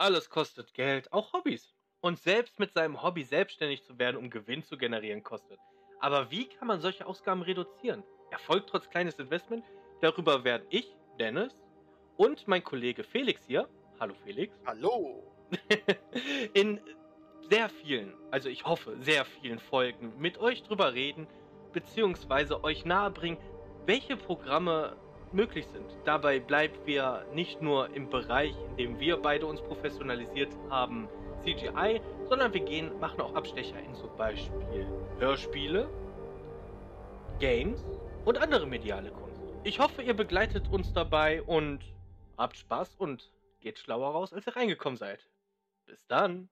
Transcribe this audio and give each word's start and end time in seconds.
Alles 0.00 0.30
kostet 0.30 0.72
Geld, 0.72 1.12
auch 1.12 1.34
Hobbys. 1.34 1.74
Und 2.00 2.18
selbst 2.18 2.58
mit 2.58 2.72
seinem 2.72 3.02
Hobby 3.02 3.22
selbstständig 3.22 3.84
zu 3.84 3.98
werden, 3.98 4.16
um 4.16 4.30
Gewinn 4.30 4.62
zu 4.62 4.78
generieren, 4.78 5.22
kostet. 5.22 5.60
Aber 5.98 6.30
wie 6.30 6.46
kann 6.46 6.68
man 6.68 6.80
solche 6.80 7.04
Ausgaben 7.04 7.42
reduzieren? 7.42 8.02
Erfolg 8.30 8.66
trotz 8.66 8.88
kleines 8.88 9.16
Investment? 9.16 9.62
Darüber 10.00 10.42
werden 10.42 10.66
ich, 10.70 10.96
Dennis 11.18 11.54
und 12.16 12.48
mein 12.48 12.64
Kollege 12.64 13.04
Felix 13.04 13.44
hier, 13.46 13.68
hallo 13.98 14.14
Felix, 14.24 14.58
Hallo. 14.64 15.30
in 16.54 16.80
sehr 17.50 17.68
vielen, 17.68 18.14
also 18.30 18.48
ich 18.48 18.64
hoffe, 18.64 18.96
sehr 19.02 19.26
vielen 19.26 19.58
Folgen 19.58 20.18
mit 20.18 20.38
euch 20.38 20.62
drüber 20.62 20.94
reden, 20.94 21.26
beziehungsweise 21.74 22.64
euch 22.64 22.86
nahebringen, 22.86 23.38
welche 23.84 24.16
Programme 24.16 24.96
möglich 25.32 25.66
sind. 25.66 25.86
Dabei 26.04 26.40
bleiben 26.40 26.76
wir 26.84 27.26
nicht 27.32 27.62
nur 27.62 27.94
im 27.94 28.10
Bereich, 28.10 28.54
in 28.70 28.76
dem 28.76 29.00
wir 29.00 29.16
beide 29.16 29.46
uns 29.46 29.60
professionalisiert 29.60 30.54
haben, 30.68 31.08
CGI, 31.42 32.00
sondern 32.28 32.52
wir 32.52 32.60
gehen, 32.60 32.98
machen 33.00 33.20
auch 33.20 33.34
Abstecher 33.34 33.78
in 33.80 33.94
zum 33.94 34.14
Beispiel 34.16 34.86
Hörspiele, 35.18 35.88
Games 37.38 37.84
und 38.24 38.38
andere 38.38 38.66
mediale 38.66 39.10
Kunst. 39.10 39.40
Ich 39.64 39.78
hoffe, 39.78 40.02
ihr 40.02 40.14
begleitet 40.14 40.68
uns 40.70 40.92
dabei 40.92 41.42
und 41.42 41.80
habt 42.36 42.56
Spaß 42.56 42.96
und 42.96 43.30
geht 43.60 43.78
schlauer 43.78 44.10
raus, 44.10 44.32
als 44.32 44.46
ihr 44.46 44.56
reingekommen 44.56 44.96
seid. 44.96 45.26
Bis 45.86 46.06
dann! 46.06 46.48